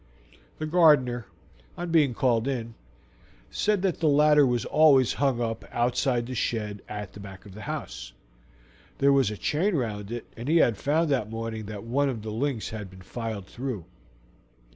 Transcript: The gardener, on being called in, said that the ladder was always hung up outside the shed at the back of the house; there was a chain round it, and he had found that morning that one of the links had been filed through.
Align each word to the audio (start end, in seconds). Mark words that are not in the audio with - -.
The 0.57 0.65
gardener, 0.65 1.27
on 1.77 1.91
being 1.91 2.15
called 2.15 2.47
in, 2.47 2.73
said 3.51 3.83
that 3.83 3.99
the 3.99 4.07
ladder 4.09 4.47
was 4.47 4.65
always 4.65 5.13
hung 5.13 5.39
up 5.39 5.63
outside 5.71 6.25
the 6.25 6.33
shed 6.33 6.81
at 6.89 7.13
the 7.13 7.19
back 7.19 7.45
of 7.45 7.53
the 7.53 7.61
house; 7.69 8.11
there 8.97 9.13
was 9.13 9.29
a 9.29 9.37
chain 9.37 9.75
round 9.75 10.09
it, 10.11 10.25
and 10.35 10.49
he 10.49 10.57
had 10.57 10.75
found 10.77 11.09
that 11.09 11.29
morning 11.29 11.67
that 11.67 11.83
one 11.83 12.09
of 12.09 12.23
the 12.23 12.31
links 12.31 12.69
had 12.69 12.89
been 12.89 13.03
filed 13.03 13.45
through. 13.45 13.85